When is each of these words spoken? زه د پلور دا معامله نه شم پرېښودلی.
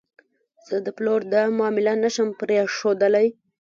زه 0.67 0.75
د 0.85 0.87
پلور 0.97 1.21
دا 1.33 1.41
معامله 1.57 1.93
نه 2.03 2.09
شم 2.15 2.29
پرېښودلی. 2.41 3.27